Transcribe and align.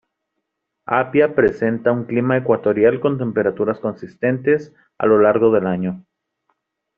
Apia 0.87 1.35
presenta 1.35 1.91
un 1.91 2.05
clima 2.05 2.35
ecuatorial 2.35 2.99
con 2.99 3.19
temperaturas 3.19 3.77
consistentes 3.79 4.73
a 4.97 5.05
lo 5.05 5.19
largo 5.21 5.51
del 5.51 5.67
año. 5.67 6.03